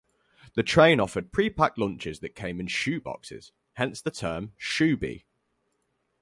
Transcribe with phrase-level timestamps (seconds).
[0.55, 5.25] The train offered pre-packed lunches that came in shoe boxes; hence the term shoobie.